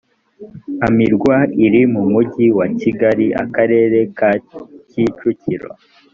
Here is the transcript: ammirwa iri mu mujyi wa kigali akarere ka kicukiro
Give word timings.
ammirwa 0.87 1.35
iri 1.65 1.81
mu 1.93 2.03
mujyi 2.11 2.45
wa 2.57 2.67
kigali 2.79 3.27
akarere 3.43 3.99
ka 4.17 4.31
kicukiro 4.89 5.69